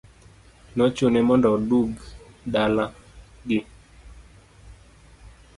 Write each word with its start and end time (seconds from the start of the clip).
Nochune 0.77 1.19
mondo 1.27 1.47
odug 1.57 1.91
dala 2.53 2.85
gi. 3.47 3.59